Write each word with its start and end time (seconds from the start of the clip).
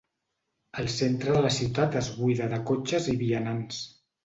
El 0.83 0.89
centre 0.93 1.35
de 1.35 1.43
la 1.47 1.51
ciutat 1.59 1.99
es 2.01 2.11
buida 2.23 2.49
de 2.55 2.61
cotxes 2.73 3.13
i 3.17 3.19
vianants. 3.23 3.87